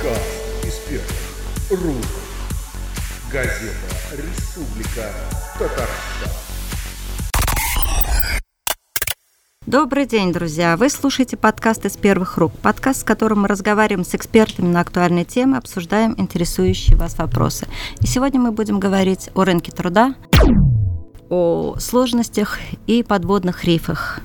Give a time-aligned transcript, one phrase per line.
[0.00, 2.04] Подкаст из первых рук.
[3.30, 3.70] Газета
[4.12, 5.12] «Республика
[5.58, 6.30] Татарстан».
[9.66, 10.78] Добрый день, друзья!
[10.78, 12.52] Вы слушаете подкаст из первых рук.
[12.62, 17.66] Подкаст, в котором мы разговариваем с экспертами на актуальные темы, обсуждаем интересующие вас вопросы.
[18.00, 20.14] И сегодня мы будем говорить о рынке труда,
[21.28, 24.20] о сложностях и подводных рифах.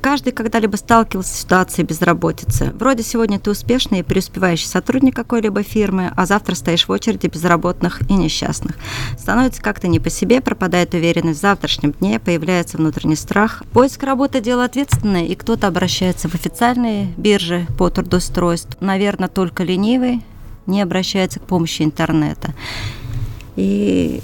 [0.00, 2.72] Каждый когда-либо сталкивался с ситуацией безработицы.
[2.78, 8.08] Вроде сегодня ты успешный и преуспевающий сотрудник какой-либо фирмы, а завтра стоишь в очереди безработных
[8.08, 8.76] и несчастных.
[9.18, 13.62] Становится как-то не по себе, пропадает уверенность в завтрашнем дне, появляется внутренний страх.
[13.72, 18.76] Поиск работы– дело ответственное, и кто-то обращается в официальные биржи по трудоустройству.
[18.80, 20.22] Наверное, только ленивый
[20.66, 22.54] не обращается к помощи интернета.
[23.56, 24.22] И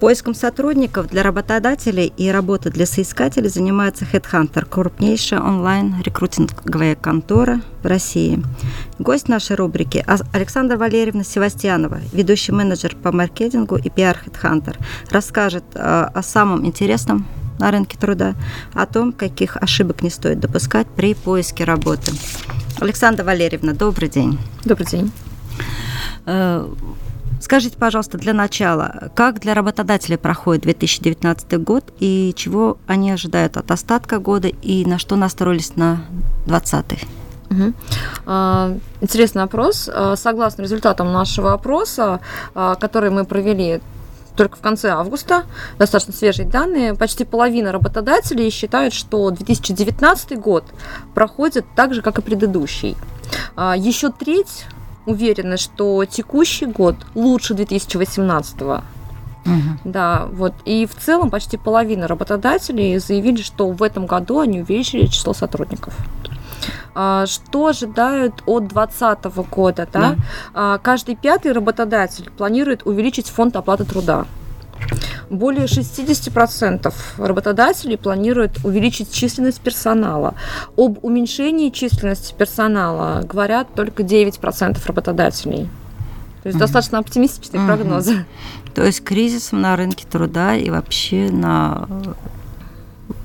[0.00, 8.40] Поиском сотрудников для работодателей и работы для соискателей занимается HeadHunter, крупнейшая онлайн-рекрутинговая контора в России.
[9.00, 14.76] Гость нашей рубрики Александра Валерьевна Севастьянова, ведущий менеджер по маркетингу и пиар HeadHunter,
[15.10, 17.26] расскажет э, о самом интересном
[17.58, 18.36] на рынке труда,
[18.74, 22.12] о том, каких ошибок не стоит допускать при поиске работы.
[22.78, 24.38] Александра Валерьевна, добрый день.
[24.64, 25.10] Добрый день.
[27.40, 33.70] Скажите, пожалуйста, для начала, как для работодателей проходит 2019 год и чего они ожидают от
[33.70, 36.02] остатка года и на что настроились на
[36.46, 37.06] 2020?
[37.50, 37.72] Угу.
[39.00, 39.88] Интересный вопрос.
[39.92, 42.20] А, согласно результатам нашего опроса,
[42.54, 43.80] а, который мы провели
[44.36, 45.44] только в конце августа,
[45.78, 50.64] достаточно свежие данные, почти половина работодателей считают, что 2019 год
[51.14, 52.96] проходит так же, как и предыдущий.
[53.56, 54.66] Еще треть
[55.08, 58.56] уверены, что текущий год лучше 2018
[59.46, 59.78] Угу.
[59.84, 60.52] Да, вот.
[60.66, 65.94] И в целом почти половина работодателей заявили, что в этом году они увеличили число сотрудников.
[66.94, 69.88] А, что ожидают от 2020 года?
[69.92, 70.16] Да?
[70.52, 70.78] Да.
[70.78, 74.26] Каждый пятый работодатель планирует увеличить фонд оплаты труда.
[75.30, 80.34] Более 60% работодателей планируют увеличить численность персонала.
[80.76, 85.68] Об уменьшении численности персонала говорят только 9% работодателей.
[86.42, 86.60] То есть угу.
[86.60, 87.68] достаточно оптимистичные угу.
[87.68, 88.24] прогнозы.
[88.74, 91.88] То есть кризисом на рынке труда и вообще на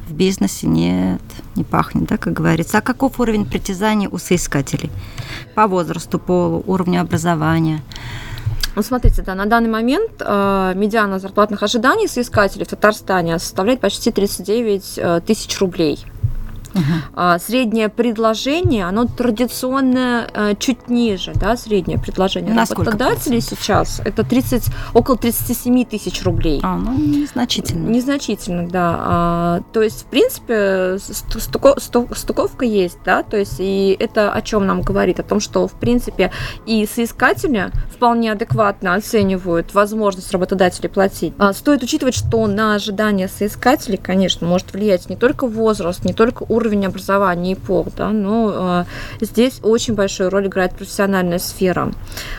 [0.07, 1.21] в бизнесе нет,
[1.55, 2.77] не пахнет, да, как говорится.
[2.77, 4.91] А каков уровень притязаний у соискателей?
[5.55, 7.81] По возрасту, полу, уровню образования?
[8.75, 14.11] Ну, смотрите, да, на данный момент э, медиана зарплатных ожиданий соискателей в Татарстане составляет почти
[14.11, 16.03] 39 э, тысяч рублей.
[16.73, 17.39] Uh-huh.
[17.39, 25.17] среднее предложение, оно традиционно э, чуть ниже, да, среднее предложение работодателей сейчас это 30, около
[25.17, 26.59] 37 тысяч рублей.
[26.63, 27.89] А, ну, незначительно.
[27.89, 28.95] Незначительно, да.
[28.99, 34.65] А, то есть, в принципе, стуко, стуковка есть, да, то есть, и это о чем
[34.65, 35.19] нам говорит?
[35.19, 36.31] О том, что, в принципе,
[36.65, 41.33] и соискатели вполне адекватно оценивают возможность работодателей платить.
[41.37, 46.43] А, стоит учитывать, что на ожидания соискателей, конечно, может влиять не только возраст, не только
[46.47, 48.85] уровень уровень образования и пол, да, но
[49.19, 51.91] э, здесь очень большую роль играет профессиональная сфера.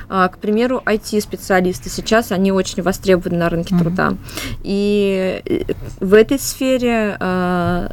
[0.08, 3.78] Э, к примеру, IT-специалисты сейчас, они очень востребованы на рынке mm-hmm.
[3.78, 4.14] труда.
[4.62, 7.88] И э, в этой сфере э,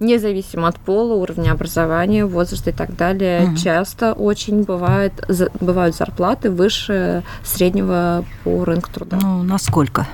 [0.00, 3.56] независимо от пола, уровня образования, возраста и так далее, угу.
[3.56, 5.12] часто очень бывает,
[5.60, 9.18] бывают зарплаты выше среднего по рынку труда.
[9.20, 10.06] Ну, насколько?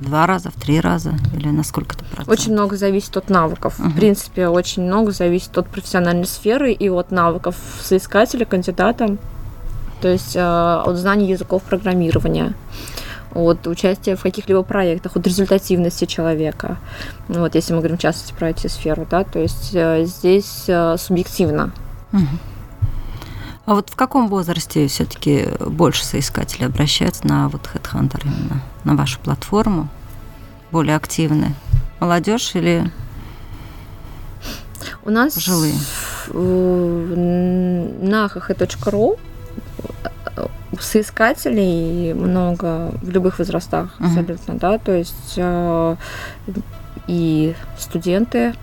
[0.00, 2.28] Два раза, в три раза или на сколько то процентов?
[2.28, 3.78] Очень много зависит от навыков.
[3.78, 3.88] Угу.
[3.88, 9.16] В принципе, очень много зависит от профессиональной сферы и от навыков соискателя, кандидата,
[10.00, 12.54] то есть э, от знаний языков программирования
[13.34, 16.78] от участия в каких-либо проектах, от результативности человека.
[17.28, 21.72] Вот, если мы говорим в частности про IT-сферу, да, то есть э, здесь э, субъективно.
[22.12, 22.22] Угу.
[23.68, 29.20] А вот в каком возрасте все-таки больше соискатели обращаются на вот Headhunter именно, на вашу
[29.20, 29.88] платформу?
[30.70, 31.54] Более активны?
[32.00, 32.90] Молодежь или
[35.04, 35.74] у нас жилые?
[36.32, 39.18] На hh.ru
[40.80, 44.06] соискателей много в любых возрастах uh-huh.
[44.06, 45.96] абсолютно, да, то есть э,
[47.06, 48.54] и студенты,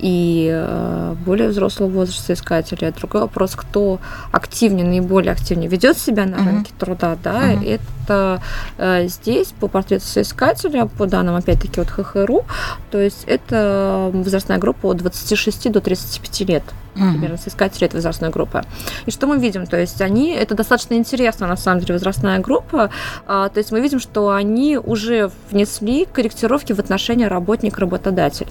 [0.00, 2.88] и э, более взрослого возраста искателей.
[2.88, 4.00] А другой вопрос, кто
[4.32, 6.78] активнее, наиболее активнее ведет себя на рынке uh-huh.
[6.78, 7.78] труда, да, uh-huh.
[8.06, 8.42] это
[8.78, 12.44] э, здесь по портрету соискателя, по данным опять-таки от ХХРУ,
[12.90, 16.64] то есть это возрастная группа от 26 до 35 лет
[16.94, 18.62] примерно соискатели этой возрастной группы.
[19.06, 19.66] И что мы видим?
[19.66, 22.90] То есть они, это достаточно интересно, на самом деле, возрастная группа.
[23.26, 28.48] А, то есть мы видим, что они уже внесли корректировки в отношении работник-работодатель.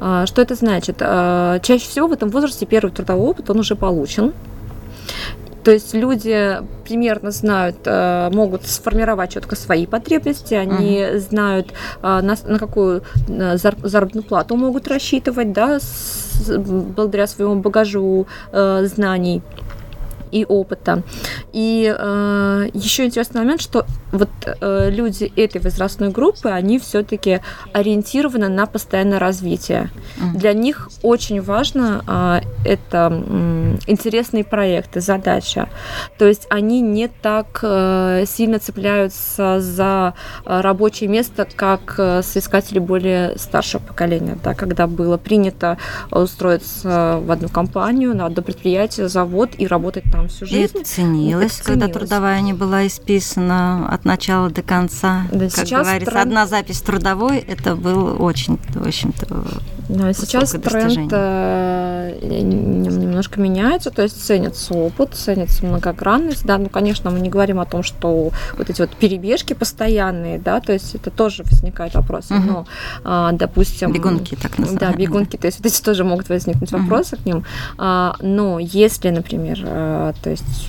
[0.00, 0.96] А, что это значит?
[1.00, 4.32] А, чаще всего в этом возрасте первый трудовой опыт, он уже получен.
[5.64, 11.18] То есть люди примерно знают, э, могут сформировать четко свои потребности, они uh-huh.
[11.18, 19.42] знают, на, на какую заработную плату могут рассчитывать, да, с, благодаря своему багажу знаний
[20.30, 21.02] и опыта.
[21.52, 27.40] И э, еще интересный момент, что вот э, люди этой возрастной группы, они все-таки
[27.72, 29.90] ориентированы на постоянное развитие.
[30.18, 30.38] Mm-hmm.
[30.38, 35.68] Для них очень важно э, это э, интересные проекты, задача.
[36.18, 40.14] То есть они не так э, сильно цепляются за
[40.44, 45.78] э, рабочее место, как э, соискатели более старшего поколения, да, когда было принято
[46.10, 50.78] устроиться в одну компанию, на одно предприятие, завод и работать там всю жизнь.
[50.78, 52.08] И ценилось, когда ценилось.
[52.08, 55.24] трудовая не была исписана от начала до конца.
[55.32, 56.26] Да, как говорится, тренд...
[56.26, 59.26] одна запись трудовой, это был очень, в общем-то,
[59.88, 67.10] да, сейчас тренд э, немножко меняется, то есть ценится опыт, ценится многогранность, да, ну, конечно,
[67.10, 71.10] мы не говорим о том, что вот эти вот перебежки постоянные, да, то есть это
[71.10, 72.40] тоже возникает вопрос, угу.
[72.40, 72.66] но,
[73.02, 73.92] а, допустим...
[73.92, 74.92] Бегунки, так называемые.
[74.92, 77.22] Да, бегунки, то есть вот эти тоже могут возникнуть вопросы угу.
[77.22, 77.44] к ним,
[77.78, 80.68] а, но если, например, а, то есть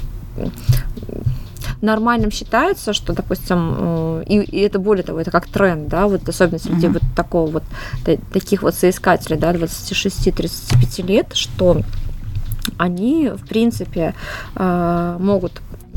[1.82, 6.28] нормальным считается, что, допустим, э, и, и это более того, это как тренд, да, вот
[6.28, 6.94] особенно среди mm-hmm.
[6.94, 7.64] вот такого вот
[8.34, 11.82] таких вот соискателей, да, 26-35 лет, что
[12.78, 14.14] они, в принципе,
[14.56, 15.18] э,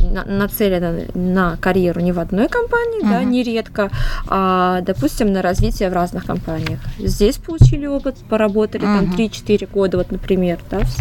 [0.03, 3.11] могут нацелена на карьеру не в одной компании, uh-huh.
[3.11, 3.91] да, нередко,
[4.29, 6.81] а, допустим, на развитие в разных компаниях.
[6.99, 9.11] Здесь получили опыт, поработали uh-huh.
[9.11, 10.97] там 3-4 года, вот, например, да, в,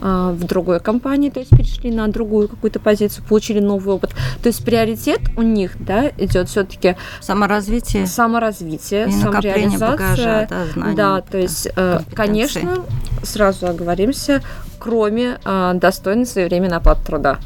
[0.00, 4.10] а, в другой компании, то есть перешли на другую какую-то позицию, получили новый опыт.
[4.42, 10.96] То есть приоритет у них, да, идет все-таки саморазвитие, саморазвитие, и самореализация, багажа, да, знаний,
[10.96, 12.84] да, то есть, э, конечно,
[13.22, 14.42] сразу оговоримся,
[14.78, 17.38] кроме э, достойной своевременной оплаты труда.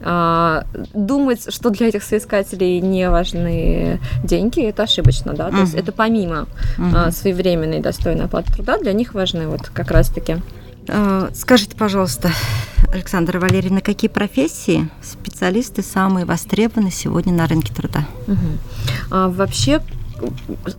[0.00, 0.64] А,
[0.94, 5.60] думать, что для этих соискателей не важны деньги, это ошибочно, да, то uh-huh.
[5.62, 6.46] есть это помимо
[6.78, 7.10] uh-huh.
[7.10, 10.36] своевременной достойной оплаты труда, для них важны вот как раз-таки.
[10.88, 12.30] А, скажите, пожалуйста,
[12.92, 18.06] Александра Валерьевна, какие профессии специалисты самые востребованы сегодня на рынке труда?
[18.26, 18.36] Угу.
[19.10, 19.82] А, вообще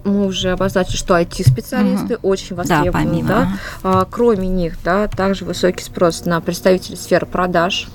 [0.04, 2.28] мы уже обозначили, что IT-специалисты угу.
[2.28, 3.28] очень востребованы, да, помимо.
[3.28, 3.50] да.
[3.84, 7.88] А, кроме них, да, также высокий спрос на представителей сферы продаж,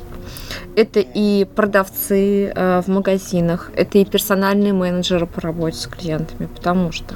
[0.77, 6.93] это и продавцы э, в магазинах, это и персональные менеджеры по работе с клиентами, потому
[6.93, 7.15] что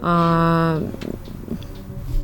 [0.00, 0.88] э,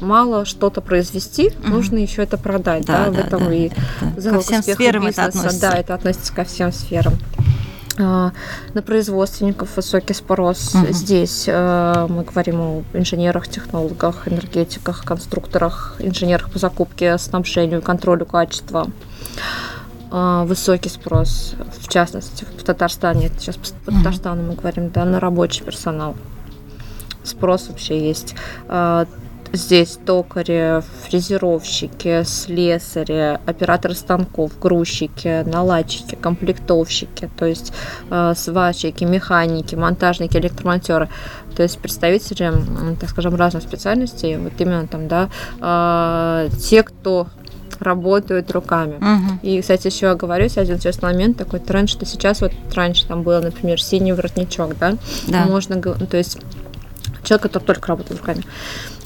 [0.00, 1.69] мало что-то произвести, mm-hmm.
[1.69, 4.20] нужно еще это продать, да, да, в этом да, и да.
[4.20, 5.61] залог ко всем сферам бизнеса, это относится.
[5.61, 7.14] да, это относится ко всем сферам.
[7.96, 8.32] А,
[8.75, 10.75] на производственников высокий спрос.
[10.75, 10.93] Угу.
[10.93, 18.88] Здесь э, мы говорим о инженерах, технологах, энергетиках, конструкторах, инженерах по закупке, снабжению, контролю качества.
[18.88, 19.74] А,
[20.14, 26.14] высокий спрос, в частности, в Татарстане, сейчас по Татарстану мы говорим, да, на рабочий персонал.
[27.25, 28.34] Спрос вообще есть.
[28.69, 29.06] А,
[29.55, 37.72] здесь токари, фрезеровщики, слесари, операторы станков, грузчики, наладчики, комплектовщики, то есть
[38.11, 41.08] э, сварщики, механики, монтажники, электромонтеры.
[41.56, 42.52] То есть представители,
[43.00, 45.28] так скажем, разных специальностей, вот именно там, да,
[45.61, 47.28] э, те, кто
[47.81, 48.97] работают руками.
[48.97, 49.38] Угу.
[49.43, 53.40] И, кстати, еще оговорюсь, один интересный момент, такой тренд, что сейчас вот раньше там было,
[53.40, 54.95] например, синий воротничок, да,
[55.26, 55.45] да.
[55.47, 56.38] можно, то есть
[57.23, 58.43] человек, который только работает руками.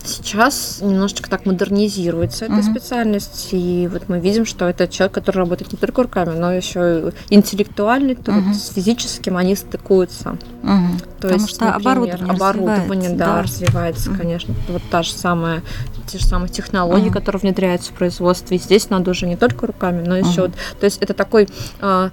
[0.05, 2.71] Сейчас немножечко так модернизируется эта uh-huh.
[2.71, 7.13] специальность, и вот мы видим, что это человек, который работает не только руками, но еще
[7.29, 8.55] и интеллектуальный труд, uh-huh.
[8.55, 10.39] с физическим они стыкуются.
[10.63, 10.99] Uh-huh.
[11.21, 14.19] То Потому есть, что например, оборудование, оборудование да, да, развивается, uh-huh.
[14.19, 14.55] конечно.
[14.69, 15.63] Вот та же самая,
[16.09, 17.13] те же самые технологии, uh-huh.
[17.13, 18.57] которые внедряются в производстве.
[18.57, 20.43] И здесь надо уже не только руками, но еще uh-huh.
[20.43, 21.49] вот, то есть это такой
[21.81, 22.11] а,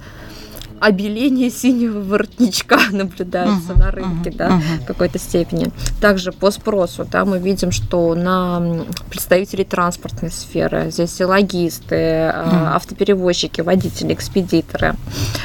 [0.79, 4.83] обеление синего воротничка наблюдается uh-huh, на рынке, uh-huh, да, uh-huh.
[4.83, 5.71] в какой-то степени.
[6.01, 12.75] Также по спросу, да, мы видим, что на представителей транспортной сферы, здесь и логисты, uh-huh.
[12.75, 14.95] автоперевозчики, водители, экспедиторы,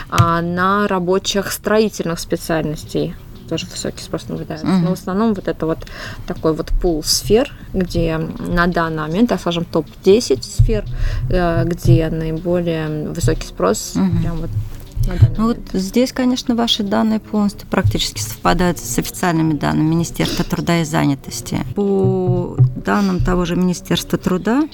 [0.09, 3.15] а на рабочих строительных специальностей
[3.51, 4.67] тоже высокий спрос наблюдается.
[4.67, 4.81] Uh-huh.
[4.81, 5.79] Но в основном вот это вот
[6.27, 10.85] такой вот пул сфер, где на данный момент, так скажем, топ-10 сфер,
[11.29, 14.21] э, где наиболее высокий спрос, uh-huh.
[14.23, 14.51] прям вот
[15.37, 20.85] ну, вот здесь, конечно, ваши данные полностью практически совпадают с официальными данными Министерства труда и
[20.85, 21.65] занятости.
[21.75, 24.69] По данным того же Министерства труда,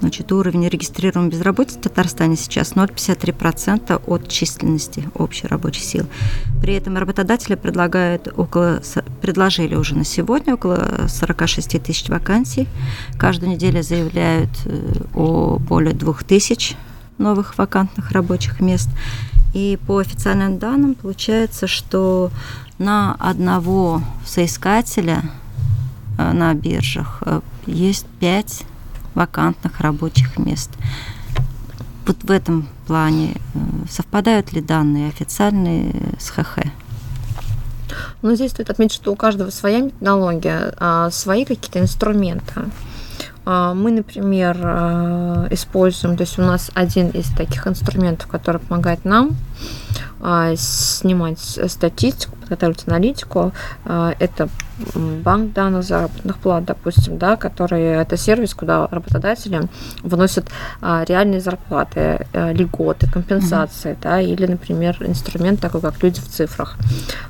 [0.00, 6.06] Значит, уровень регистрированной безработицы в Татарстане сейчас 0,53% от численности общей рабочей силы.
[6.62, 8.80] При этом работодатели предлагают около,
[9.20, 12.66] предложили уже на сегодня около 46 тысяч вакансий.
[13.18, 16.76] Каждую неделю заявляют э, о более 2 тысяч
[17.18, 18.88] новых вакантных рабочих мест.
[19.52, 22.30] И по официальным данным получается, что
[22.78, 25.22] на одного соискателя
[26.16, 28.64] э, на биржах э, есть 5
[29.14, 30.70] вакантных рабочих мест.
[32.06, 36.58] Вот в этом плане э, совпадают ли данные официальные с ХХ?
[38.22, 42.62] Ну, здесь стоит отметить, что у каждого своя методология, а, свои какие-то инструменты.
[43.44, 49.04] А, мы, например, а, используем, то есть у нас один из таких инструментов, который помогает
[49.04, 49.36] нам
[50.56, 53.52] снимать статистику, подготовить аналитику,
[53.84, 54.48] это
[54.94, 59.68] банк данных заработных плат, допустим, да, который это сервис, куда работодатели
[60.02, 60.48] вносят
[60.80, 64.02] а, реальные зарплаты, а, льготы, компенсации, mm-hmm.
[64.02, 66.76] да, или, например, инструмент такой, как люди в цифрах.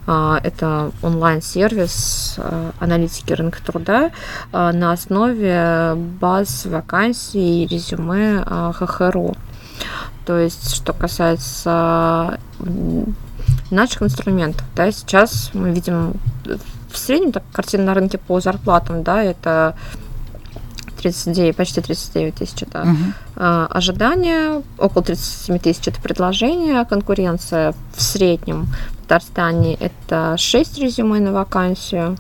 [0.06, 4.10] А, это онлайн-сервис а, аналитики рынка труда
[4.52, 9.34] а, на основе баз вакансий и резюме а, ХХРУ.
[10.30, 12.38] То есть, что касается
[13.72, 16.14] наших инструментов, да, сейчас мы видим
[16.88, 19.74] в среднем так картина на рынке по зарплатам, да, это
[21.02, 22.96] 39, почти 39 тысяч это
[23.34, 23.66] uh-huh.
[23.66, 31.32] ожидания, около 37 тысяч это предложение, конкуренция в среднем в Татарстане это 6 резюме на
[31.32, 32.16] вакансию,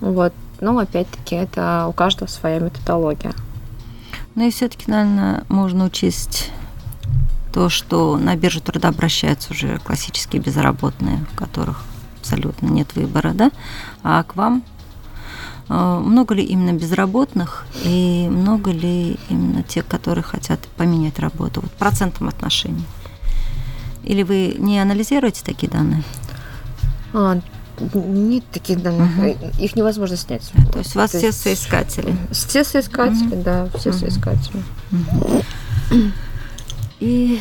[0.00, 3.32] вот, но опять-таки это у каждого своя методология.
[4.36, 6.52] Ну и все-таки, наверное, можно учесть
[7.52, 11.82] то, что на биржу труда обращаются уже классические безработные, у которых
[12.20, 13.50] абсолютно нет выбора, да?
[14.02, 14.62] А к вам
[15.68, 21.62] э, много ли именно безработных и много ли именно тех, которые хотят поменять работу?
[21.62, 22.84] Вот процентом отношений.
[24.04, 26.02] Или вы не анализируете такие данные?
[27.12, 27.40] А,
[27.94, 29.36] нет таких данных, угу.
[29.58, 30.50] их невозможно снять.
[30.72, 31.42] То есть у вас То все есть...
[31.42, 32.16] соискатели?
[32.32, 33.42] Все соискатели, угу.
[33.42, 33.98] да, все угу.
[33.98, 34.62] соискатели.
[34.92, 35.42] Угу.
[37.00, 37.40] И,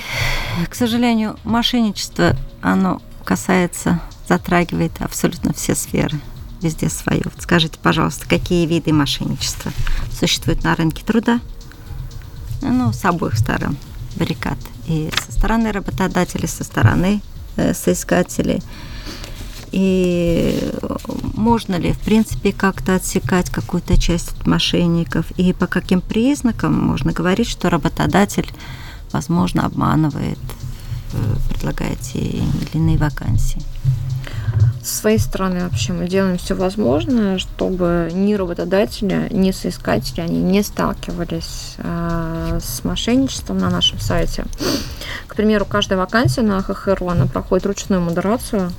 [0.69, 6.19] к сожалению, мошенничество, оно касается затрагивает абсолютно все сферы,
[6.61, 7.23] везде свое.
[7.39, 9.71] Скажите, пожалуйста, какие виды мошенничества
[10.11, 11.39] существуют на рынке труда?
[12.61, 13.77] Ну, с обоих сторон
[14.15, 14.57] баррикад.
[14.87, 17.21] И со стороны работодателей, со стороны
[17.55, 18.61] э, соискателей.
[19.71, 20.71] И
[21.35, 25.29] можно ли, в принципе, как-то отсекать какую-то часть от мошенников?
[25.31, 28.49] И по каким признакам можно говорить, что работодатель,
[29.11, 30.39] возможно, обманывает,
[31.13, 31.17] э,
[31.49, 33.61] предлагая те или иные вакансии?
[34.83, 40.63] С своей стороны вообще мы делаем все возможное, чтобы ни работодатели, ни соискатели они не
[40.63, 44.45] сталкивались э, с мошенничеством на нашем сайте.
[45.27, 48.71] К примеру, каждая вакансия на ХХРУ, она проходит ручную модерацию,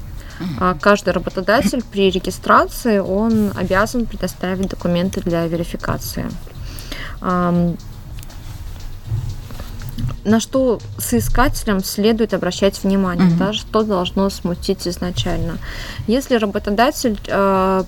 [0.59, 6.27] а каждый работодатель при регистрации он обязан предоставить документы для верификации
[10.29, 13.37] на что соискателям следует обращать внимание, угу.
[13.39, 15.59] да, что должно смутить изначально.
[16.07, 17.85] Если работодатель э,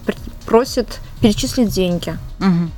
[0.47, 2.71] просит перечислить деньги, угу.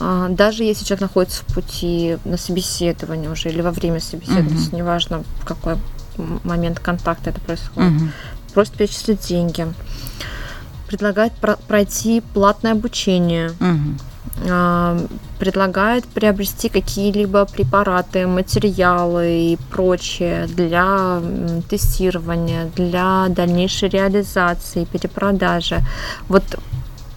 [0.00, 4.76] э, даже если человек находится в пути на собеседование уже или во время собеседования, угу.
[4.76, 5.76] неважно в какой
[6.42, 8.08] момент контакта это происходит, угу.
[8.54, 9.66] просит перечислить деньги,
[10.88, 13.50] предлагает про- пройти платное обучение.
[13.60, 13.98] Угу
[15.38, 21.20] предлагает приобрести какие-либо препараты, материалы и прочее для
[21.68, 25.80] тестирования, для дальнейшей реализации, перепродажи.
[26.28, 26.44] Вот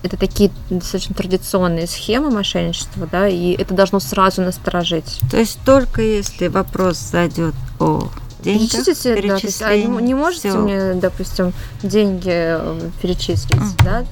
[0.03, 5.19] это такие достаточно традиционные схемы мошенничества, да, и это должно сразу насторожить.
[5.29, 8.09] То есть только если вопрос зайдет о
[8.43, 10.59] деньгах, Перечислите, да, то есть, а не, не можете всё.
[10.59, 11.53] мне, допустим,
[11.83, 13.83] деньги э, перечислить, uh-huh.
[13.83, 14.05] да?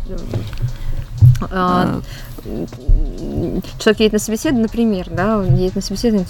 [1.52, 2.02] А,
[3.80, 6.28] человек едет на собеседование, например, да, едет на собеседование,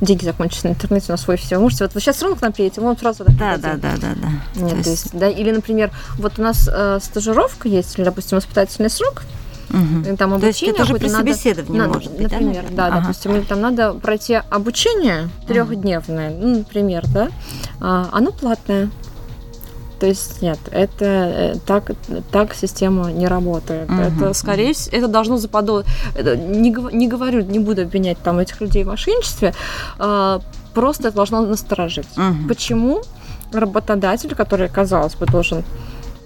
[0.00, 1.58] деньги закончатся на интернете, у нас свой все.
[1.58, 4.60] Можете, вот вы сейчас рынок нам приедете, он сразу да, да, да, да, да.
[4.60, 8.38] Нет, то, то есть, да, или, например, вот у нас э, стажировка есть, или, допустим,
[8.38, 9.22] испытательный срок,
[9.68, 10.16] Угу.
[10.16, 12.86] Там обучение То есть это уже при надо, собеседовании надо, может быть, например, да, да
[12.86, 13.00] ага.
[13.00, 17.30] допустим, там надо пройти обучение трехдневное, ну, например, да,
[17.80, 18.90] а, оно платное.
[19.98, 21.92] То есть нет, это э, так,
[22.30, 23.88] так система не работает.
[23.88, 24.00] Угу.
[24.00, 25.90] Это скорее всего, это должно заподозрить.
[26.14, 29.54] Не, не говорю, не буду обвинять там этих людей в мошенничестве,
[29.98, 30.40] а,
[30.74, 32.08] просто это должно насторожить.
[32.16, 32.48] Угу.
[32.48, 33.02] Почему
[33.52, 35.64] работодатель, который, казалось бы, должен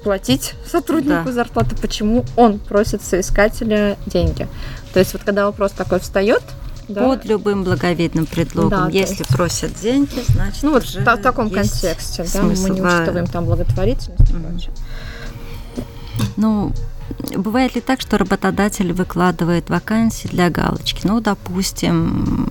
[0.02, 1.32] платить сотруднику да.
[1.32, 4.48] зарплату, почему он просит соискателя деньги?
[4.92, 6.42] То есть вот когда вопрос такой встает,
[6.90, 7.04] да.
[7.04, 8.70] под любым благовидным предлогом.
[8.70, 9.28] Да, Если есть...
[9.28, 14.32] просят деньги, значит Ну вот в, в таком контексте, да, мы не учитываем там благотворительность
[14.32, 14.70] mm
[16.36, 16.72] Ну,
[17.36, 21.06] бывает ли так, что работодатель выкладывает вакансии для галочки?
[21.06, 22.50] Ну, допустим,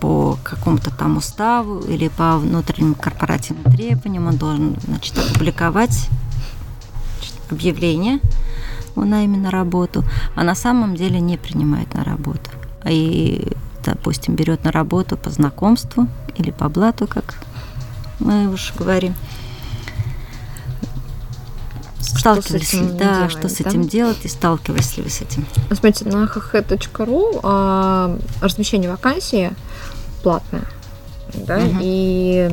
[0.00, 6.08] по какому-то там уставу или по внутренним корпоративным требованиям он должен значит, опубликовать
[7.50, 8.20] объявление
[8.94, 12.50] о найме на работу, а на самом деле не принимает на работу.
[12.88, 13.52] И,
[13.84, 17.36] допустим, берет на работу по знакомству или по блату, как
[18.20, 19.14] мы уж говорим.
[22.00, 23.68] Сталкивались ли, да, делать, что с да?
[23.68, 25.46] этим делать и сталкивались ли вы с этим?
[25.68, 29.52] Смотрите, на hh.ru а, размещение вакансии
[30.22, 30.64] платное,
[31.34, 31.78] да, угу.
[31.80, 32.50] и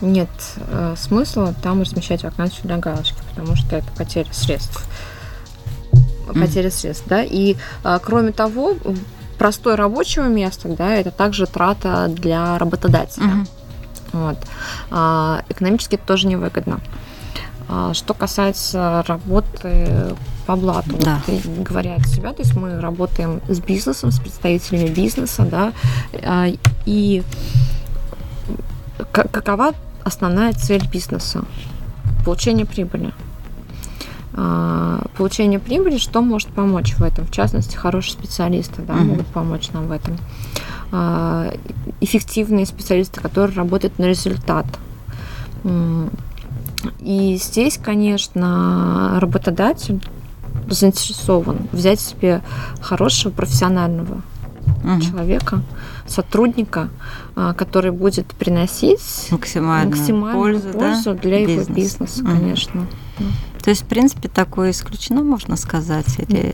[0.00, 4.86] нет э, смысла там размещать вакансию для галочки, потому что это потеря средств.
[6.34, 7.22] Потеря средств, да.
[7.22, 8.76] И э, кроме того,
[9.38, 13.24] простое рабочего места, да, это также трата для работодателя.
[13.24, 13.48] Mm-hmm.
[14.12, 14.38] Вот.
[14.90, 16.80] А, экономически это тоже невыгодно.
[17.68, 20.14] А, что касается работы
[20.46, 21.22] по блату, да.
[21.26, 25.72] вот, говоря от себя, то есть мы работаем с бизнесом, с представителями бизнеса, да,
[26.22, 26.48] а,
[26.84, 27.22] и
[29.12, 29.72] какова
[30.04, 31.44] основная цель бизнеса?
[32.24, 33.12] Получение прибыли.
[34.32, 37.26] А, получение прибыли, что может помочь в этом?
[37.26, 39.04] В частности, хорошие специалисты да, mm-hmm.
[39.04, 40.16] могут помочь нам в этом.
[40.92, 41.52] А,
[42.00, 44.66] эффективные специалисты, которые работают на результат.
[47.00, 50.00] И здесь, конечно, работодатель
[50.68, 52.42] заинтересован взять себе
[52.80, 54.22] хорошего профессионального
[54.82, 55.00] угу.
[55.00, 55.62] человека,
[56.06, 56.88] сотрудника,
[57.36, 61.20] а, который будет приносить максимальную, максимальную пользу, пользу да?
[61.20, 61.66] для Бизнес.
[61.66, 62.30] его бизнеса, угу.
[62.30, 62.86] конечно.
[63.70, 66.18] То есть, в принципе, такое исключено, можно сказать?
[66.18, 66.52] Или...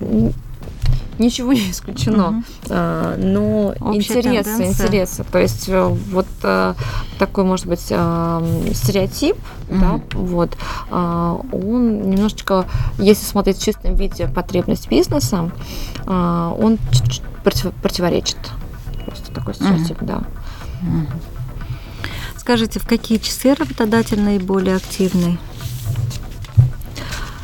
[1.19, 2.29] Ничего не исключено.
[2.29, 2.45] Угу.
[2.69, 4.87] А, но Общая интересы, тенденция.
[4.87, 5.25] интересы.
[5.25, 6.75] То есть э, вот а,
[7.19, 8.45] такой, может быть, а,
[8.75, 9.39] стереотип,
[9.71, 9.81] угу.
[9.81, 10.59] да, вот,
[10.91, 12.67] а, он немножечко,
[12.99, 15.51] если смотреть в чистом виде потребность бизнеса,
[16.05, 16.77] а, он
[17.43, 18.37] против, противоречит.
[19.07, 20.07] Просто такой стереотип, угу.
[20.07, 20.17] да.
[20.83, 21.07] Угу.
[22.37, 25.39] Скажите, в какие часы работодатель наиболее активный?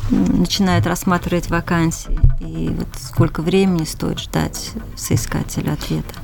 [0.09, 6.15] Начинает рассматривать вакансии и вот сколько времени стоит ждать соискателя ответа?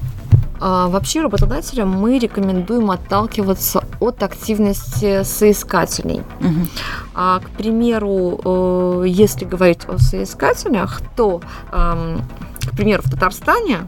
[0.62, 6.22] А, вообще работодателям мы рекомендуем отталкиваться от активности соискателей.
[6.42, 6.68] Угу.
[7.16, 13.88] А, к примеру, э, если говорить о соискателях, то, к примеру, в Татарстане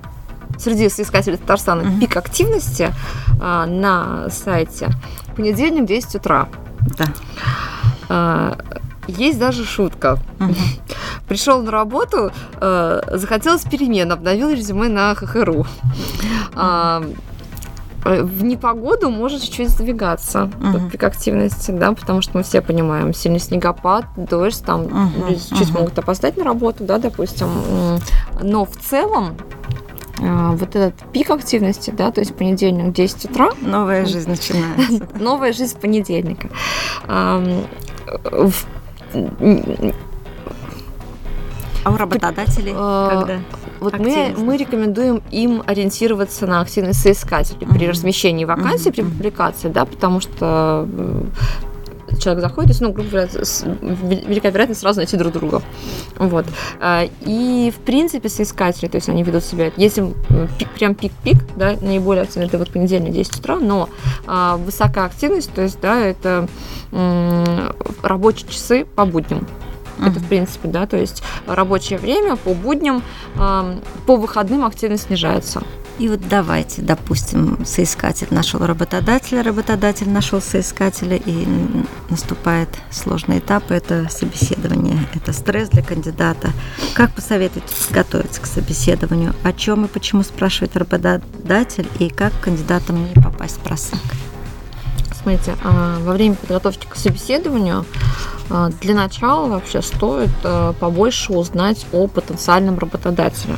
[0.58, 2.00] среди соискателей Татарстана угу.
[2.00, 2.94] пик активности
[3.42, 4.90] а, на сайте
[5.36, 6.48] понедельник 10 утра.
[6.98, 8.58] Да.
[9.08, 10.20] Есть даже шутка.
[10.40, 10.54] Угу.
[11.28, 15.66] Пришел на работу, э, захотелось перемен, обновил резюме на ХХРУ.
[16.56, 17.04] А,
[18.06, 20.90] э, в непогоду может чуть-чуть сдвигаться uh-huh.
[20.90, 25.58] пик активности, да, потому что мы все понимаем, сильный снегопад, дождь, там uh-huh.
[25.58, 25.80] чуть uh-huh.
[25.80, 27.48] могут опоздать на работу, да, допустим.
[28.42, 29.38] Но в целом
[30.20, 33.52] э, вот этот пик активности, да, то есть понедельник 10 утра.
[33.62, 35.08] Новая жизнь начинается.
[35.20, 36.50] Новая жизнь с понедельника.
[37.08, 38.54] В
[41.84, 43.40] а у работодателей э, когда?
[43.80, 47.74] Вот мы, мы рекомендуем им ориентироваться на активность соискателей uh-huh.
[47.74, 48.94] при размещении вакансий, uh-huh.
[48.94, 51.24] при публикации, да, потому что э,
[52.20, 53.28] человек заходит, то есть, ну, грубо говоря,
[54.28, 55.62] велика вероятность сразу найти друг друга.
[56.18, 56.46] Вот.
[56.80, 60.14] Э, и, в принципе, соискатели, то есть они ведут себя, если
[60.58, 63.90] пик, прям пик-пик, да, наиболее активно, это вот понедельник, 10 утра, но
[64.28, 66.48] а, высокая активность, то есть, да, это
[66.92, 69.48] м- рабочие часы по будням.
[70.02, 73.04] Это, в принципе, да, то есть рабочее время по будням,
[73.36, 75.64] по выходным активность снижается.
[76.00, 81.46] И вот давайте, допустим, соискатель нашел работодателя, работодатель нашел соискателя, и
[82.10, 86.50] наступает сложный этап, это собеседование, это стресс для кандидата.
[86.96, 89.36] Как посоветовать готовиться к собеседованию?
[89.44, 94.00] О чем и почему спрашивает работодатель, и как кандидатам не попасть в просак?
[95.22, 97.86] Смотрите, а, во время подготовки к собеседованию
[98.50, 103.58] а, для начала вообще стоит а, побольше узнать о потенциальном работодателе.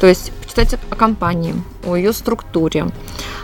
[0.00, 1.54] То есть почитать о компании,
[1.86, 2.88] о ее структуре.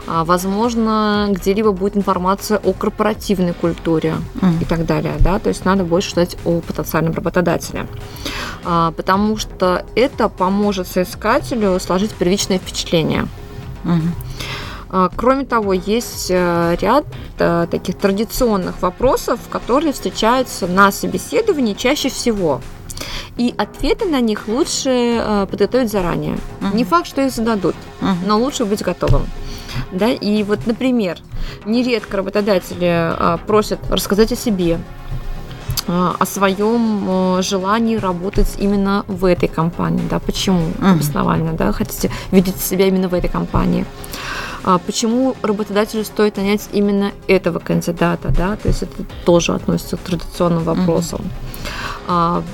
[0.06, 4.62] Возможно, где-либо будет информация о корпоративной культуре mm.
[4.62, 5.14] и так далее.
[5.20, 5.38] Да?
[5.38, 7.86] То есть надо больше читать о потенциальном работодателе.
[8.64, 13.28] Потому что это поможет соискателю сложить первичное впечатление.
[13.84, 14.00] Mm.
[14.92, 17.06] А, кроме того, есть э, ряд
[17.38, 22.60] э, таких традиционных вопросов, которые встречаются на собеседовании чаще всего.
[23.36, 26.38] И ответы на них лучше э, подготовить заранее.
[26.60, 26.74] Uh-huh.
[26.74, 28.14] Не факт, что их зададут, uh-huh.
[28.26, 29.26] но лучше быть готовым.
[29.92, 30.08] Да?
[30.08, 31.18] И вот, например,
[31.64, 33.12] нередко работодатели
[33.46, 34.80] просят рассказать о себе,
[35.90, 41.56] о своем желании работать именно в этой компании, да, почему mm-hmm.
[41.56, 43.84] да, хотите видеть себя именно в этой компании.
[44.62, 50.00] А почему работодателю стоит нанять именно этого кандидата, да, то есть это тоже относится к
[50.00, 51.20] традиционным вопросам.
[52.06, 52.44] Mm-hmm.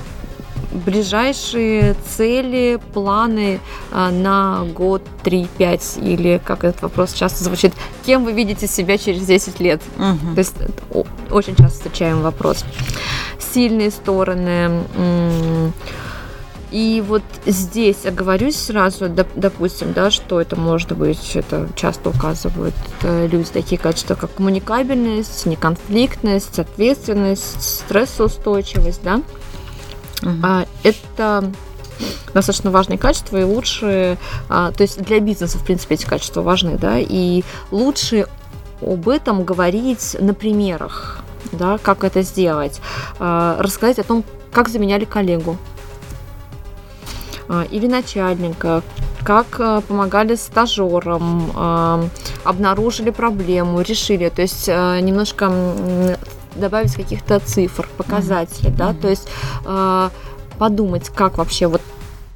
[0.71, 3.59] Ближайшие цели, планы
[3.91, 7.73] а, на год, 3, 5 или как этот вопрос часто звучит,
[8.05, 9.81] кем вы видите себя через 10 лет?
[9.97, 10.35] Угу.
[10.35, 10.55] То есть
[11.31, 12.65] очень часто встречаем вопрос.
[13.39, 14.83] Сильные стороны,
[16.71, 23.27] и вот здесь оговорюсь сразу, допустим, да, что это может быть, это часто указывают э,
[23.27, 29.21] люди такие качества, как коммуникабельность, неконфликтность, ответственность, стрессоустойчивость, да.
[30.23, 31.51] А, это
[32.33, 34.17] достаточно важные качества и лучше,
[34.49, 38.27] а, то есть для бизнеса, в принципе, эти качества важны, да, и лучше
[38.81, 42.79] об этом говорить на примерах, да, как это сделать,
[43.19, 45.57] а, рассказать о том, как заменяли коллегу,
[47.71, 48.83] или начальника,
[49.23, 52.09] как помогали стажерам,
[52.43, 55.49] обнаружили проблему, решили, то есть немножко
[56.57, 58.77] добавить каких-то цифр, показателей, mm-hmm.
[58.77, 59.27] да, то есть
[60.57, 61.81] подумать, как вообще вот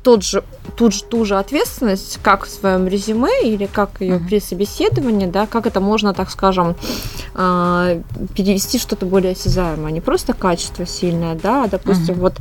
[0.03, 0.43] тот же,
[0.75, 4.27] тут же, ту же ответственность, как в своем резюме или как ее uh-huh.
[4.27, 6.75] при собеседовании, да, как это можно, так скажем,
[7.33, 12.19] перевести что-то более осязаемое, не просто качество сильное, да, а, допустим, uh-huh.
[12.19, 12.37] вот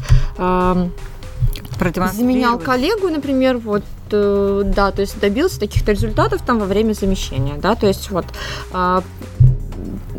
[2.14, 7.56] заменял коллегу, например, вот э, да, то есть добился таких-то результатов там во время замещения,
[7.56, 8.26] да, то есть вот
[8.72, 9.02] а,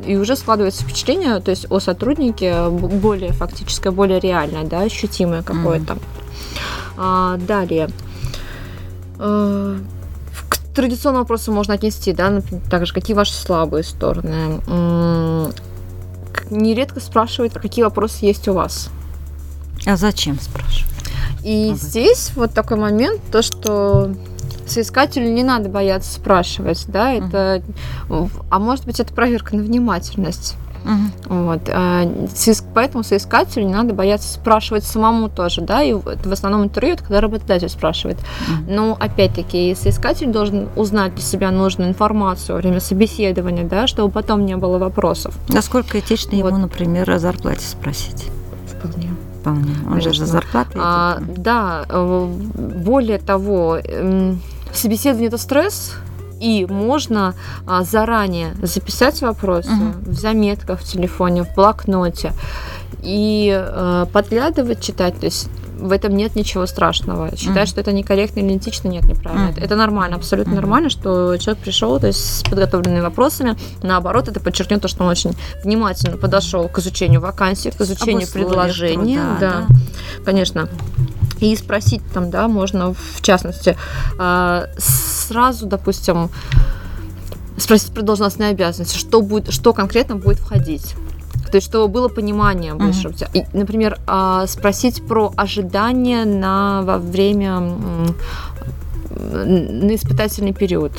[0.06, 5.94] и уже складывается впечатление, то есть о сотруднике более фактическое, более реальное, да, ощутимое какое-то.
[5.94, 6.02] Mm.
[6.98, 7.90] А, далее.
[9.20, 9.78] А,
[10.50, 14.62] к традиционному вопросу можно отнести, да, например, также какие ваши слабые стороны.
[16.50, 18.90] Нередко спрашивают, какие вопросы есть у вас.
[19.86, 20.92] А зачем спрашивать?
[21.44, 21.78] И ага.
[21.78, 24.14] здесь вот такой момент, то, что
[24.72, 27.62] соискателю не надо бояться спрашивать, да, это,
[28.50, 30.56] а может быть, это проверка на внимательность.
[30.84, 31.36] Угу.
[31.36, 31.62] Вот.
[31.70, 32.12] А,
[32.74, 37.22] поэтому соискателю не надо бояться спрашивать самому тоже, да, и в основном интервью это когда
[37.22, 38.18] работодатель спрашивает.
[38.18, 38.72] Угу.
[38.72, 44.46] Но опять-таки, соискатель должен узнать для себя нужную информацию во время собеседования, да, чтобы потом
[44.46, 45.36] не было вопросов.
[45.50, 46.50] Насколько этично вот.
[46.50, 48.28] ему, например, о зарплате спросить?
[48.68, 49.74] Вполне вполне.
[49.86, 50.14] Он Конечно.
[50.14, 50.72] же за зарплату.
[50.76, 52.28] А, да, э,
[52.86, 54.40] более того, эм,
[54.74, 55.94] собеседование это стресс,
[56.40, 57.36] и можно
[57.68, 60.12] а, заранее записать вопросы угу.
[60.12, 62.34] в заметках в телефоне, в блокноте
[63.04, 65.20] и а, подглядывать, читать.
[65.20, 65.50] То есть
[65.82, 67.36] в этом нет ничего страшного.
[67.36, 67.72] Считать, mm.
[67.72, 69.48] что это некорректно или этично, нет, неправильно.
[69.48, 69.52] Mm.
[69.52, 70.56] Это, это нормально, абсолютно mm.
[70.56, 73.58] нормально, что человек пришел то есть, с подготовленными вопросами.
[73.82, 79.22] Наоборот, это подчеркнет то, что он очень внимательно подошел к изучению вакансии, к изучению предложения.
[79.22, 80.70] Труда, да, да, конечно.
[81.42, 83.76] И спросить там, да, можно в частности
[84.18, 86.30] а, сразу, допустим,
[87.58, 90.96] спросить про должностные обязанности, что будет, что конкретно будет входить.
[91.52, 93.10] То есть, чтобы было понимание больше.
[93.10, 93.30] Uh-huh.
[93.34, 97.60] И, например, а, спросить про ожидания на, во время
[99.20, 100.94] на испытательный период.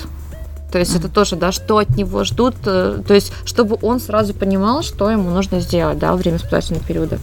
[0.73, 0.99] То есть mm-hmm.
[0.99, 5.11] это тоже, да, что от него ждут, э, то есть чтобы он сразу понимал, что
[5.11, 7.19] ему нужно сделать, да, во время испытательного периода.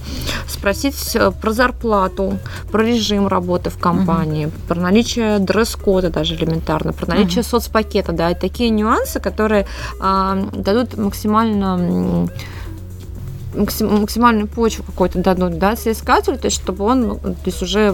[0.48, 2.38] Спросить э, про зарплату,
[2.72, 4.68] про режим работы в компании, mm-hmm.
[4.68, 7.50] про наличие дресс-кода даже элементарно, про наличие mm-hmm.
[7.50, 9.66] соцпакета, да, и такие нюансы, которые
[10.00, 12.30] а, дадут максимально
[13.60, 17.94] максимальную почву какой-то дадут, да, соискателю, то есть чтобы он ну, то есть уже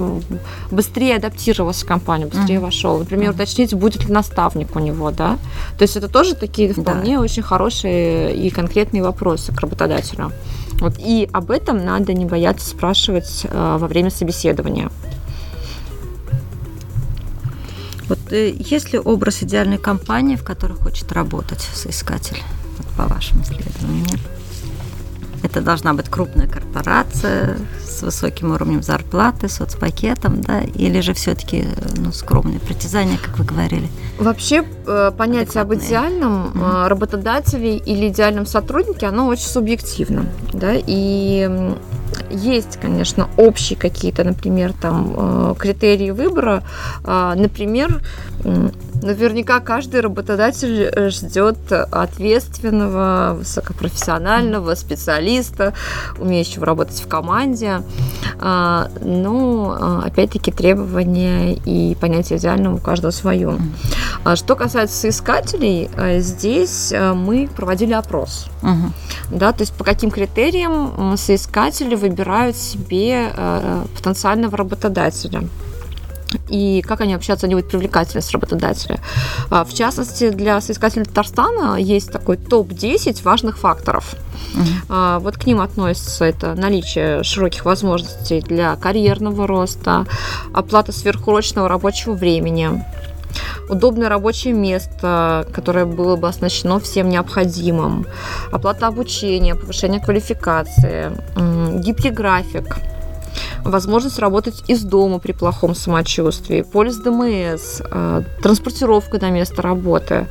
[0.71, 2.59] быстрее адаптировался в компанию, быстрее mm-hmm.
[2.59, 2.99] вошел.
[2.99, 3.35] Например, mm-hmm.
[3.35, 5.37] уточнить, будет ли наставник у него, да.
[5.77, 7.21] То есть это тоже такие вполне да.
[7.21, 10.31] очень хорошие и конкретные вопросы к работодателю.
[10.79, 10.95] Вот.
[10.99, 14.89] И об этом надо не бояться спрашивать э, во время собеседования.
[18.07, 22.41] Вот э, есть ли образ идеальной компании, в которой хочет работать соискатель,
[22.77, 24.19] вот, по вашим исследованиям?
[25.43, 27.57] Это должна быть крупная корпорация
[28.01, 31.65] высоким уровнем зарплаты, соцпакетом, да, или же все-таки
[31.97, 33.87] ну, скромные притязания, как вы говорили?
[34.19, 36.87] Вообще э, понятие об идеальном mm-hmm.
[36.87, 41.73] работодателе или идеальном сотруднике, оно очень субъективно, да, и
[42.29, 46.63] есть, конечно, общие какие-то, например, там э, критерии выбора,
[47.03, 48.01] например,
[49.05, 55.73] наверняка каждый работодатель э, ждет ответственного, высокопрофессионального специалиста,
[56.17, 57.81] умеющего работать в команде.
[58.39, 63.57] А, Но, ну, опять-таки, требования и понятие идеального у каждого свое.
[64.23, 68.47] А что касается соискателей, э, здесь э, мы проводили опрос.
[68.61, 69.37] Угу.
[69.37, 73.31] Да, то есть по каким критериям соискатели выбирают себе
[73.95, 75.43] потенциального работодателя
[76.49, 78.99] и как они общаться, они будут привлекательны с работодателя.
[79.49, 84.15] А, в частности, для соискателей Татарстана есть такой топ-10 важных факторов.
[84.53, 85.19] Uh-huh.
[85.19, 90.05] Вот к ним относится это наличие широких возможностей для карьерного роста,
[90.53, 92.83] оплата сверхурочного рабочего времени,
[93.69, 98.05] удобное рабочее место, которое было бы оснащено всем необходимым,
[98.51, 101.11] оплата обучения, повышение квалификации,
[101.81, 102.77] гибкий график–
[103.65, 110.27] возможность работать из дома при плохом самочувствии, полис ДМС, э, транспортировка до места работы,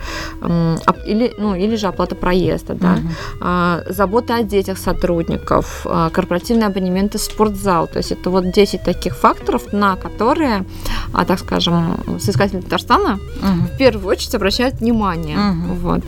[1.07, 3.93] или, ну, или же оплата проезда, да, угу.
[3.93, 7.89] забота о детях сотрудников, э, корпоративные абонементы в спортзал.
[7.89, 10.65] То есть это вот 10 таких факторов, на которые,
[11.13, 13.75] а, так скажем, соискатели Татарстана угу.
[13.75, 15.39] в первую очередь обращают внимание.
[15.39, 15.75] Угу.
[15.75, 16.05] Вот.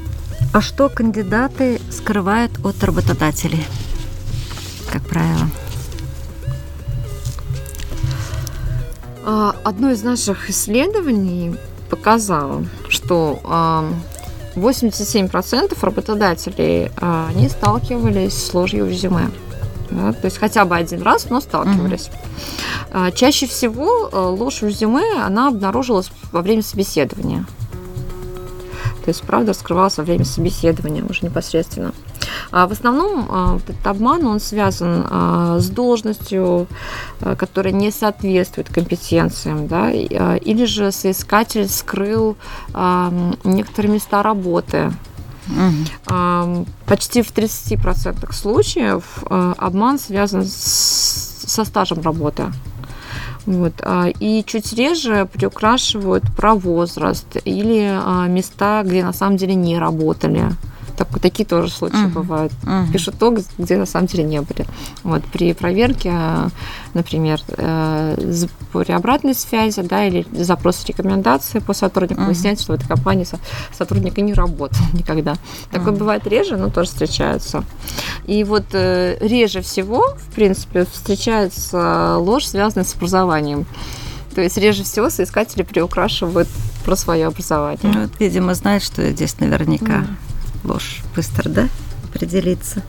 [0.52, 3.66] А что кандидаты скрывают от работодателей,
[4.92, 5.48] как правило?
[9.26, 11.56] Одно из наших исследований
[11.90, 13.40] показало, что
[14.54, 19.30] 87% работодателей а, они сталкивались с ложью в.
[19.90, 22.10] Да, то есть хотя бы один раз, но сталкивались.
[22.92, 23.12] Mm-hmm.
[23.14, 27.46] Чаще всего ложь в резюме она обнаружилась во время собеседования.
[29.04, 31.92] То есть правда раскрывалась во время собеседования уже непосредственно.
[32.50, 36.66] А в основном а, этот обман, он связан а, с должностью,
[37.38, 42.36] которая не соответствует компетенциям, да, или же соискатель скрыл
[43.44, 44.92] некоторые места работы,
[45.48, 46.66] Угу.
[46.86, 52.46] Почти в 30% случаев обман связан с, со стажем работы.
[53.46, 53.74] Вот.
[54.18, 60.50] И чуть реже приукрашивают про возраст или места, где на самом деле не работали.
[60.96, 62.12] Так, такие тоже случаи uh-huh.
[62.12, 62.52] бывают.
[62.62, 62.90] Uh-huh.
[62.90, 64.66] Пишут то, где на самом деле не были.
[65.02, 66.12] Вот при проверке,
[66.94, 68.16] например, э,
[68.72, 72.26] при обратной связи, да, или запрос рекомендации по сотруднику, uh-huh.
[72.26, 73.26] выясняется, что в этой компании
[73.76, 75.34] сотрудник и не работал никогда.
[75.70, 75.98] Такое uh-huh.
[75.98, 77.64] бывает реже, но тоже встречается.
[78.26, 83.66] И вот э, реже всего, в принципе, встречается ложь, связанная с образованием.
[84.34, 86.48] То есть реже всего соискатели приукрашивают
[86.84, 87.78] про свое образование.
[87.82, 90.00] Ну, вот, видимо, знают, что здесь наверняка.
[90.00, 90.06] Mm
[90.66, 91.68] ложь быстро, да,
[92.04, 92.82] определиться.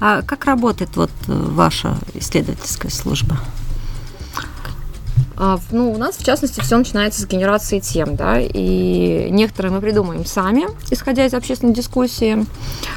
[0.00, 3.38] А как работает вот э, ваша исследовательская служба?
[5.36, 9.80] А, ну, у нас, в частности, все начинается с генерации тем, да, и некоторые мы
[9.80, 12.46] придумаем сами, исходя из общественной дискуссии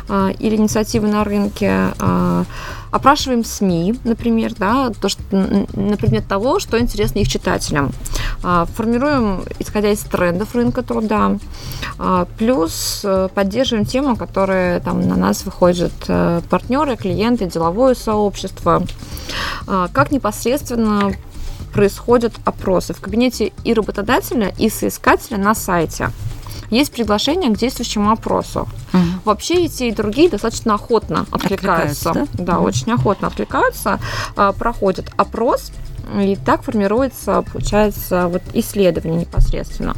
[0.08, 1.94] а, или инициативы на рынке.
[2.00, 2.46] А,
[2.92, 7.92] опрашиваем СМИ, например, да, то, что, на предмет того, что интересно их читателям.
[8.42, 11.38] Формируем, исходя из трендов рынка труда,
[12.38, 18.84] плюс э, поддерживаем темы, которые там на нас выходят э, партнеры, клиенты, деловое сообщество,
[19.66, 21.14] как непосредственно
[21.74, 26.10] происходят опросы в кабинете и работодателя, и соискателя на сайте.
[26.70, 28.68] Есть приглашение к действующему опросу.
[28.94, 29.04] Угу.
[29.26, 32.10] Вообще и те, и другие достаточно охотно откликаются.
[32.10, 32.68] откликаются да, да угу.
[32.68, 34.00] очень охотно откликаются.
[34.36, 35.72] А, проходят опрос
[36.22, 39.96] и так формируется, получается, вот исследование непосредственно.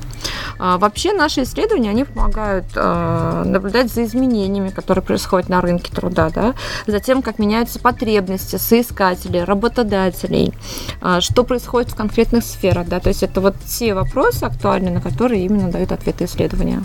[0.58, 6.30] А, вообще наши исследования, они помогают а, наблюдать за изменениями, которые происходят на рынке труда,
[6.30, 6.56] да,
[6.88, 10.54] за тем, как меняются потребности соискателей, работодателей,
[11.02, 15.02] а, что происходит в конкретных сферах, да, то есть это вот те вопросы актуальны, на
[15.02, 16.84] которые именно дают ответы исследования.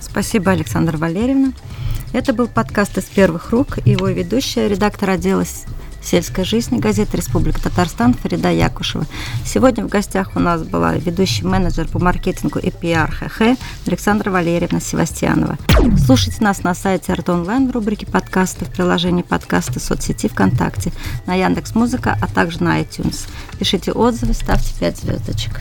[0.00, 1.52] Спасибо, Александра Валерьевна.
[2.12, 3.78] Это был подкаст из первых рук.
[3.84, 5.44] Его ведущая, редактор отдела
[6.08, 9.04] сельской жизни газеты «Республика Татарстан» Фарида Якушева.
[9.44, 14.80] Сегодня в гостях у нас была ведущий менеджер по маркетингу и пиар ХХ Александра Валерьевна
[14.80, 15.58] Севастьянова.
[15.98, 20.92] Слушайте нас на сайте Арт Онлайн в рубрике подкасты, в приложении подкасты соцсети ВКонтакте,
[21.26, 23.28] на Яндекс Музыка, а также на iTunes.
[23.58, 25.60] Пишите отзывы, ставьте 5 звездочек.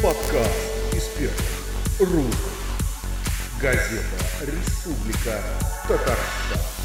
[0.00, 2.34] Подкаст из первых рук.
[3.60, 4.00] Газета
[4.46, 5.40] «Республика
[5.88, 6.79] Татарстан».